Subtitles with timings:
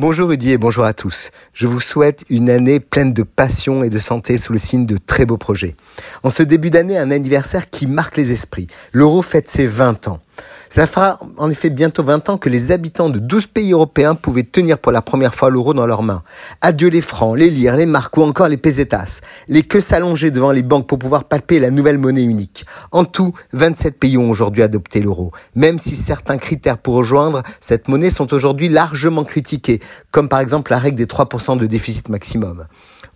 [0.00, 1.30] Bonjour Rudy et bonjour à tous.
[1.52, 4.96] Je vous souhaite une année pleine de passion et de santé sous le signe de
[4.96, 5.76] très beaux projets.
[6.22, 8.66] En ce début d'année, un anniversaire qui marque les esprits.
[8.94, 10.20] L'euro fête ses 20 ans.
[10.68, 14.44] Cela fera en effet bientôt 20 ans que les habitants de 12 pays européens pouvaient
[14.44, 16.22] tenir pour la première fois l'euro dans leurs mains.
[16.60, 19.20] Adieu les francs, les lires, les marques ou encore les pesetas.
[19.48, 22.66] Les queues s'allongeaient devant les banques pour pouvoir palper la nouvelle monnaie unique.
[22.92, 25.32] En tout, 27 pays ont aujourd'hui adopté l'euro.
[25.56, 29.80] Même si certains critères pour rejoindre cette monnaie sont aujourd'hui largement critiqués,
[30.12, 32.66] comme par exemple la règle des 3% de déficit maximum.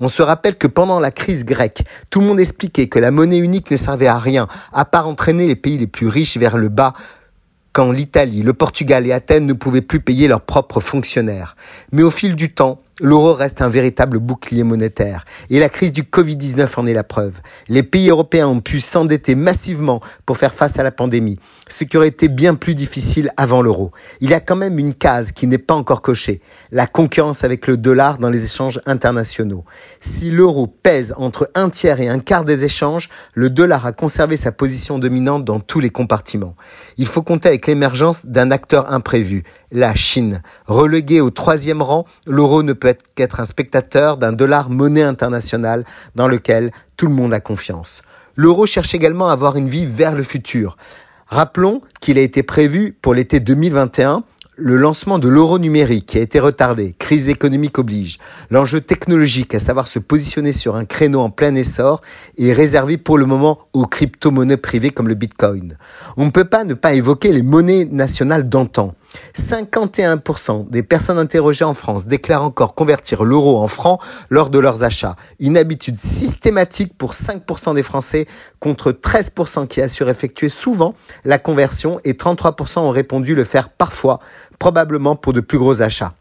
[0.05, 3.39] On se rappelle que pendant la crise grecque, tout le monde expliquait que la monnaie
[3.39, 6.69] unique ne servait à rien, à part entraîner les pays les plus riches vers le
[6.69, 6.93] bas
[7.73, 11.57] quand l'Italie, le Portugal et Athènes ne pouvaient plus payer leurs propres fonctionnaires.
[11.91, 16.05] Mais au fil du temps, L'euro reste un véritable bouclier monétaire et la crise du
[16.05, 17.41] Covid-19 en est la preuve.
[17.69, 21.97] Les pays européens ont pu s'endetter massivement pour faire face à la pandémie, ce qui
[21.97, 23.91] aurait été bien plus difficile avant l'euro.
[24.21, 26.41] Il y a quand même une case qui n'est pas encore cochée,
[26.71, 29.65] la concurrence avec le dollar dans les échanges internationaux.
[29.99, 34.37] Si l'euro pèse entre un tiers et un quart des échanges, le dollar a conservé
[34.37, 36.55] sa position dominante dans tous les compartiments.
[36.97, 40.43] Il faut compter avec l'émergence d'un acteur imprévu, la Chine.
[40.67, 45.03] Relégué au troisième rang, l'euro ne peut peut être qu'être un spectateur d'un dollar monnaie
[45.03, 48.03] internationale dans lequel tout le monde a confiance.
[48.37, 50.77] L'euro cherche également à avoir une vie vers le futur.
[51.27, 54.23] Rappelons qu'il a été prévu pour l'été 2021
[54.57, 58.19] le lancement de l'euro numérique qui a été retardé, crise économique oblige.
[58.51, 62.03] L'enjeu technologique, à savoir se positionner sur un créneau en plein essor,
[62.39, 65.79] est réservé pour le moment aux crypto-monnaies privées comme le Bitcoin.
[66.19, 68.95] On ne peut pas ne pas évoquer les monnaies nationales d'antan.
[69.37, 74.85] 51% des personnes interrogées en France déclarent encore convertir l'euro en francs lors de leurs
[74.85, 75.17] achats.
[75.41, 78.27] Une habitude systématique pour 5% des Français
[78.61, 84.19] contre 13% qui assurent effectuer souvent la conversion et 33% ont répondu le faire parfois,
[84.59, 86.15] probablement pour de plus gros achats.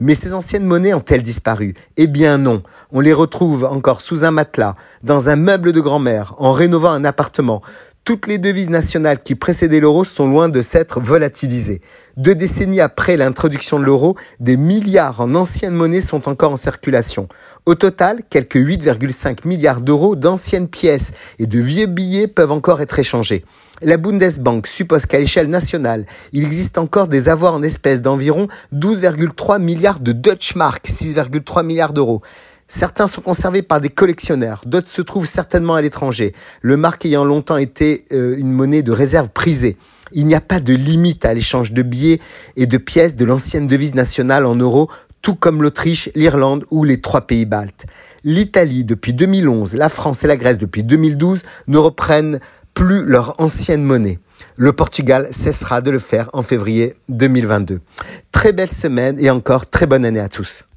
[0.00, 1.74] Mais ces anciennes monnaies ont-elles disparu?
[1.96, 6.34] Eh bien non, on les retrouve encore sous un matelas, dans un meuble de grand-mère,
[6.38, 7.62] en rénovant un appartement,
[8.08, 11.82] toutes les devises nationales qui précédaient l'euro sont loin de s'être volatilisées.
[12.16, 17.28] Deux décennies après l'introduction de l'euro, des milliards en anciennes monnaies sont encore en circulation.
[17.66, 22.98] Au total, quelques 8,5 milliards d'euros d'anciennes pièces et de vieux billets peuvent encore être
[22.98, 23.44] échangés.
[23.82, 29.60] La Bundesbank suppose qu'à l'échelle nationale, il existe encore des avoirs en espèces d'environ 12,3
[29.60, 32.22] milliards de Deutsche Mark, 6,3 milliards d'euros.
[32.70, 37.24] Certains sont conservés par des collectionneurs, d'autres se trouvent certainement à l'étranger, le marque ayant
[37.24, 39.78] longtemps été euh, une monnaie de réserve prisée.
[40.12, 42.20] Il n'y a pas de limite à l'échange de billets
[42.56, 44.90] et de pièces de l'ancienne devise nationale en euros,
[45.22, 47.86] tout comme l'Autriche, l'Irlande ou les trois pays baltes.
[48.22, 52.38] L'Italie depuis 2011, la France et la Grèce depuis 2012 ne reprennent
[52.74, 54.18] plus leur ancienne monnaie.
[54.56, 57.80] Le Portugal cessera de le faire en février 2022.
[58.30, 60.67] Très belle semaine et encore très bonne année à tous.